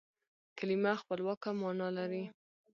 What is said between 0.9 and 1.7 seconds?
خپلواکه